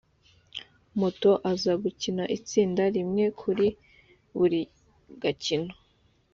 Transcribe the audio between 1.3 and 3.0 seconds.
aza gukina itsinda